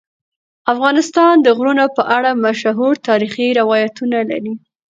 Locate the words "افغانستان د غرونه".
0.73-1.85